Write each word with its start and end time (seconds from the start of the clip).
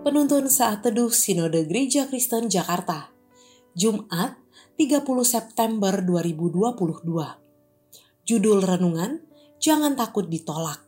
Penuntun 0.00 0.48
Saat 0.48 0.80
Teduh 0.80 1.12
Sinode 1.12 1.68
Gereja 1.68 2.08
Kristen 2.08 2.48
Jakarta. 2.48 3.12
Jumat 3.76 4.32
30 4.80 5.04
September 5.28 5.92
2022 6.00 6.72
Judul 8.24 8.64
Renungan 8.64 9.20
Jangan 9.60 10.00
Takut 10.00 10.24
Ditolak. 10.24 10.80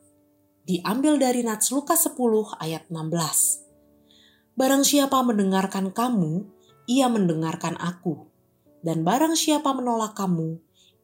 Diambil 0.65 1.21
dari 1.21 1.45
Nats 1.45 1.69
Lukas 1.77 2.09
10 2.09 2.17
ayat 2.57 2.89
16 2.89 4.57
Barang 4.57 4.81
siapa 4.81 5.21
mendengarkan 5.21 5.93
kamu, 5.93 6.49
ia 6.89 7.13
mendengarkan 7.13 7.77
aku. 7.77 8.33
Dan 8.81 9.05
barang 9.05 9.37
siapa 9.37 9.77
menolak 9.77 10.17
kamu, 10.17 10.57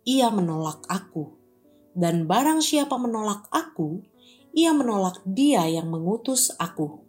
ia 0.08 0.32
menolak 0.32 0.80
aku. 0.88 1.36
Dan 1.92 2.24
barang 2.24 2.64
siapa 2.64 2.96
menolak 2.96 3.52
aku, 3.52 4.00
ia 4.56 4.72
menolak 4.72 5.20
dia 5.28 5.68
yang 5.68 5.92
mengutus 5.92 6.56
aku 6.56 7.07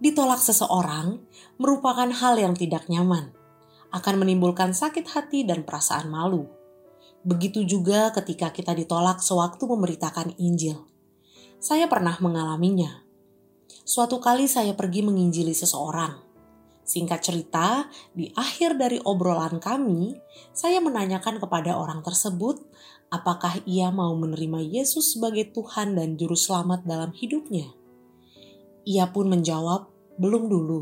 ditolak 0.00 0.40
seseorang 0.40 1.20
merupakan 1.60 2.08
hal 2.08 2.40
yang 2.40 2.56
tidak 2.56 2.88
nyaman, 2.88 3.36
akan 3.92 4.14
menimbulkan 4.16 4.72
sakit 4.72 5.06
hati 5.12 5.44
dan 5.44 5.62
perasaan 5.62 6.08
malu. 6.08 6.48
Begitu 7.20 7.68
juga 7.68 8.08
ketika 8.16 8.48
kita 8.48 8.72
ditolak 8.72 9.20
sewaktu 9.20 9.60
memberitakan 9.68 10.32
Injil. 10.40 10.88
Saya 11.60 11.84
pernah 11.84 12.16
mengalaminya. 12.24 13.04
Suatu 13.84 14.16
kali 14.16 14.48
saya 14.48 14.72
pergi 14.72 15.04
menginjili 15.04 15.52
seseorang. 15.52 16.16
Singkat 16.80 17.20
cerita, 17.20 17.86
di 18.16 18.32
akhir 18.32 18.80
dari 18.80 18.98
obrolan 19.04 19.60
kami, 19.60 20.16
saya 20.50 20.80
menanyakan 20.80 21.38
kepada 21.38 21.76
orang 21.76 22.00
tersebut 22.00 22.58
apakah 23.12 23.60
ia 23.68 23.92
mau 23.92 24.16
menerima 24.16 24.58
Yesus 24.62 25.14
sebagai 25.14 25.52
Tuhan 25.52 25.98
dan 25.98 26.16
Juru 26.16 26.34
Selamat 26.38 26.86
dalam 26.86 27.12
hidupnya. 27.12 27.79
Ia 28.88 29.08
pun 29.12 29.28
menjawab, 29.28 29.88
belum 30.16 30.48
dulu. 30.48 30.80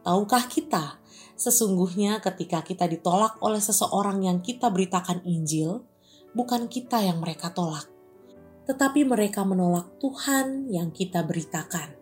Tahukah 0.00 0.44
kita, 0.48 1.00
sesungguhnya 1.36 2.20
ketika 2.20 2.60
kita 2.64 2.88
ditolak 2.88 3.40
oleh 3.40 3.60
seseorang 3.60 4.24
yang 4.24 4.44
kita 4.44 4.68
beritakan 4.68 5.24
Injil, 5.24 5.84
bukan 6.32 6.68
kita 6.68 7.00
yang 7.04 7.20
mereka 7.20 7.52
tolak, 7.52 7.88
tetapi 8.68 9.04
mereka 9.08 9.44
menolak 9.44 9.88
Tuhan 10.00 10.68
yang 10.68 10.92
kita 10.92 11.24
beritakan. 11.24 11.96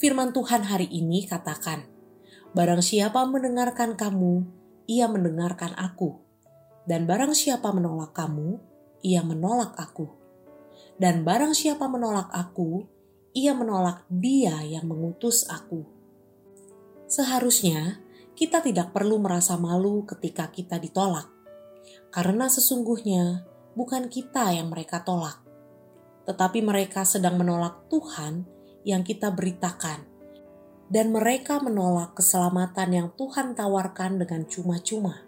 Firman 0.00 0.32
Tuhan 0.34 0.66
hari 0.66 0.88
ini 0.90 1.26
katakan, 1.28 1.86
Barang 2.50 2.82
siapa 2.82 3.22
mendengarkan 3.30 3.94
kamu, 3.94 4.42
ia 4.90 5.06
mendengarkan 5.06 5.70
aku. 5.78 6.18
Dan 6.82 7.06
barang 7.06 7.30
siapa 7.30 7.70
menolak 7.70 8.10
kamu, 8.10 8.58
ia 9.06 9.22
menolak 9.22 9.78
aku. 9.78 10.10
Dan 10.98 11.22
barang 11.22 11.54
siapa 11.54 11.86
menolak 11.86 12.26
aku, 12.34 12.90
ia 13.30 13.54
menolak 13.54 14.02
Dia 14.10 14.62
yang 14.66 14.90
mengutus 14.90 15.46
aku. 15.46 15.86
Seharusnya 17.06 18.02
kita 18.34 18.62
tidak 18.62 18.90
perlu 18.90 19.22
merasa 19.22 19.54
malu 19.54 20.02
ketika 20.06 20.50
kita 20.50 20.78
ditolak, 20.82 21.30
karena 22.10 22.50
sesungguhnya 22.50 23.46
bukan 23.74 24.10
kita 24.10 24.54
yang 24.54 24.70
mereka 24.70 25.02
tolak, 25.06 25.42
tetapi 26.26 26.62
mereka 26.62 27.06
sedang 27.06 27.38
menolak 27.38 27.86
Tuhan 27.90 28.46
yang 28.86 29.06
kita 29.06 29.30
beritakan, 29.30 30.06
dan 30.90 31.14
mereka 31.14 31.62
menolak 31.62 32.18
keselamatan 32.18 32.88
yang 32.90 33.08
Tuhan 33.14 33.54
tawarkan 33.54 34.18
dengan 34.22 34.46
cuma-cuma. 34.46 35.26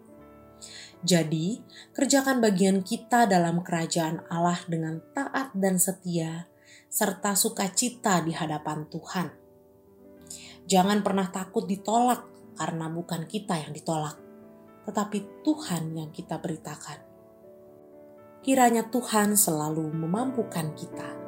Jadi, 1.03 1.59
kerjakan 1.99 2.38
bagian 2.38 2.87
kita 2.87 3.26
dalam 3.26 3.66
kerajaan 3.66 4.22
Allah 4.31 4.62
dengan 4.71 5.03
taat 5.10 5.50
dan 5.50 5.82
setia 5.82 6.51
serta 6.92 7.32
sukacita 7.32 8.20
di 8.20 8.36
hadapan 8.36 8.84
Tuhan. 8.84 9.32
Jangan 10.69 11.00
pernah 11.00 11.32
takut 11.32 11.64
ditolak 11.64 12.28
karena 12.53 12.92
bukan 12.92 13.25
kita 13.25 13.56
yang 13.56 13.72
ditolak, 13.72 14.20
tetapi 14.84 15.41
Tuhan 15.41 15.97
yang 15.97 16.12
kita 16.12 16.36
beritakan. 16.36 17.00
Kiranya 18.44 18.92
Tuhan 18.92 19.41
selalu 19.41 19.88
memampukan 19.88 20.76
kita 20.76 21.22